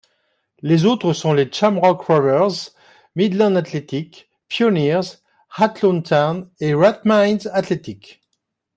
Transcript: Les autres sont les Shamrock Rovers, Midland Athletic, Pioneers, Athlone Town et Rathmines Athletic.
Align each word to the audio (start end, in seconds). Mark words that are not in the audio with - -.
Les 0.63 0.85
autres 0.85 1.13
sont 1.13 1.31
les 1.31 1.47
Shamrock 1.53 2.01
Rovers, 2.05 2.71
Midland 3.15 3.55
Athletic, 3.55 4.31
Pioneers, 4.47 5.17
Athlone 5.57 6.01
Town 6.01 6.49
et 6.59 6.73
Rathmines 6.73 7.47
Athletic. 7.53 8.19